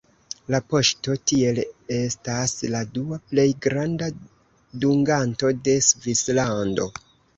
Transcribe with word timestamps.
La 0.53 0.59
poŝto 0.69 1.17
tiel 1.31 1.59
estas 1.97 2.55
la 2.75 2.81
dua 2.95 3.19
plej 3.33 3.47
granda 3.67 4.09
dunganto 4.87 5.53
de 5.69 5.77
Svislando. 5.93 6.89